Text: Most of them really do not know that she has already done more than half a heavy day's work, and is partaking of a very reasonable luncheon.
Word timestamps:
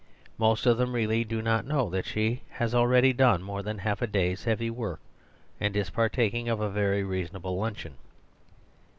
Most 0.39 0.65
of 0.65 0.79
them 0.79 0.93
really 0.93 1.23
do 1.23 1.43
not 1.43 1.63
know 1.63 1.87
that 1.91 2.07
she 2.07 2.41
has 2.49 2.73
already 2.73 3.13
done 3.13 3.43
more 3.43 3.61
than 3.61 3.77
half 3.77 4.01
a 4.01 4.05
heavy 4.07 4.33
day's 4.35 4.71
work, 4.71 4.99
and 5.59 5.77
is 5.77 5.91
partaking 5.91 6.49
of 6.49 6.59
a 6.59 6.71
very 6.71 7.03
reasonable 7.03 7.55
luncheon. 7.55 7.93